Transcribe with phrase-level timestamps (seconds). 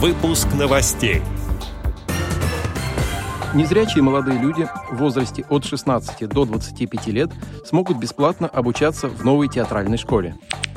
[0.00, 1.22] Выпуск новостей.
[3.52, 7.30] Незрячие молодые люди в возрасте от 16 до 25 лет
[7.64, 10.36] смогут бесплатно обучаться в новой театральной школе.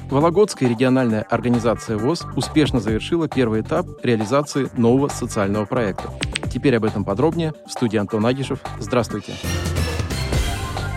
[0.10, 6.10] Вологодская региональная организация ВОЗ успешно завершила первый этап реализации нового социального проекта.
[6.52, 8.58] Теперь об этом подробнее в студии Антон Агишев.
[8.80, 9.34] Здравствуйте.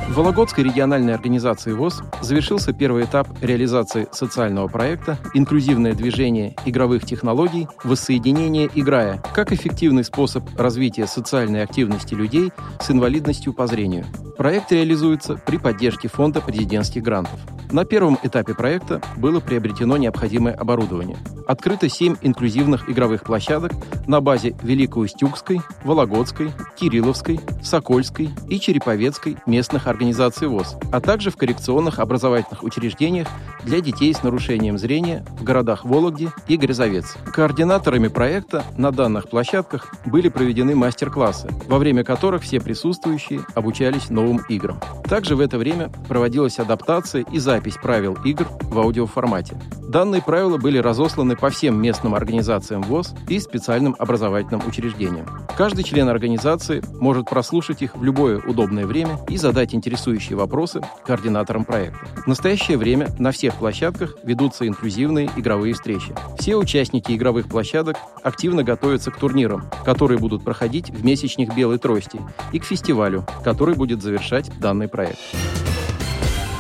[0.09, 7.67] В Вологодской региональной организации ВОЗ завершился первый этап реализации социального проекта «Инклюзивное движение игровых технологий.
[7.83, 14.05] Воссоединение играя» как эффективный способ развития социальной активности людей с инвалидностью по зрению.
[14.37, 17.41] Проект реализуется при поддержке Фонда президентских грантов.
[17.73, 21.17] На первом этапе проекта было приобретено необходимое оборудование.
[21.47, 23.73] Открыто семь инклюзивных игровых площадок
[24.07, 31.99] на базе Великоустюгской, Вологодской, Кирилловской, Сокольской и Череповецкой местных организаций ВОЗ, а также в коррекционных
[32.01, 33.29] образовательных учреждениях
[33.63, 37.15] для детей с нарушением зрения в городах Вологде и Грязовец.
[37.33, 44.39] Координаторами проекта на данных площадках были проведены мастер-классы, во время которых все присутствующие обучались новым
[44.49, 44.81] играм.
[45.15, 49.57] Также в это время проводилась адаптация и запись правил игр в аудиоформате.
[49.89, 55.25] Данные правила были разосланы по всем местным организациям ВОЗ и специальным образовательным учреждениям.
[55.57, 61.65] Каждый член организации может прослушать их в любое удобное время и задать интересующие вопросы координаторам
[61.65, 62.05] проекта.
[62.25, 66.13] В настоящее время на всех площадках ведутся инклюзивные игровые встречи.
[66.41, 72.21] Все участники игровых площадок активно готовятся к турнирам, которые будут проходить в месячных белой трости,
[72.51, 75.04] и к фестивалю, который будет завершать данный проект.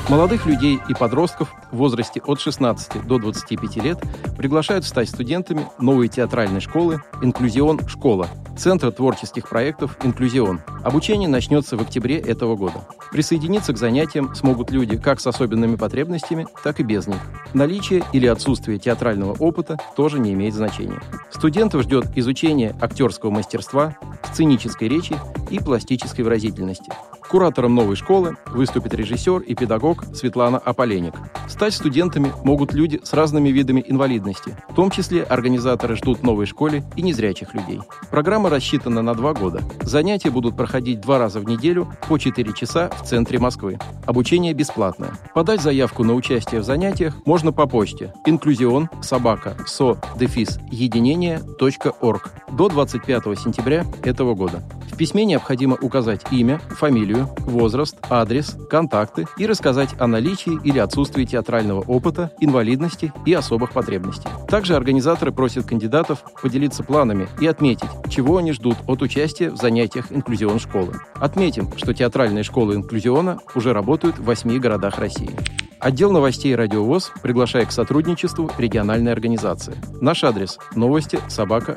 [0.08, 3.98] Молодых людей и подростков в возрасте от 16 до 25 лет
[4.36, 10.60] приглашают стать студентами новой театральной школы «Инклюзион Школа» Центра творческих проектов «Инклюзион».
[10.84, 12.86] Обучение начнется в октябре этого года.
[13.10, 17.18] Присоединиться к занятиям смогут люди как с особенными потребностями, так и без них.
[17.52, 21.00] Наличие или отсутствие театрального опыта тоже не имеет значения.
[21.30, 23.96] Студентов ждет изучение актерского мастерства,
[24.30, 25.16] сценической речи
[25.50, 26.92] и пластической выразительности.
[27.34, 31.14] Куратором новой школы выступит режиссер и педагог Светлана Аполеник.
[31.48, 34.56] Стать студентами могут люди с разными видами инвалидности.
[34.70, 37.80] В том числе организаторы ждут новой школе и незрячих людей.
[38.08, 39.62] Программа рассчитана на два года.
[39.82, 43.80] Занятия будут проходить два раза в неделю по 4 часа в центре Москвы.
[44.06, 45.10] Обучение бесплатное.
[45.34, 52.68] Подать заявку на участие в занятиях можно по почте инклюзион собака со дефис единение.орг до
[52.68, 54.62] 25 сентября этого года.
[54.94, 61.24] В письме необходимо указать имя, фамилию, возраст, адрес, контакты и рассказать о наличии или отсутствии
[61.24, 64.28] театрального опыта, инвалидности и особых потребностей.
[64.46, 70.12] Также организаторы просят кандидатов поделиться планами и отметить, чего они ждут от участия в занятиях
[70.12, 70.94] инклюзион школы.
[71.16, 75.36] Отметим, что театральные школы инклюзиона уже работают в восьми городах России.
[75.84, 79.74] Отдел новостей «Радиовоз» приглашает к сотрудничеству региональной организации.
[80.00, 81.76] Наш адрес– новости собака.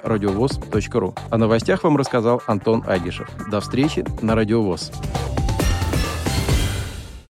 [1.30, 3.30] О новостях вам рассказал Антон Агишев.
[3.52, 4.94] До встречи на «Радиовоз».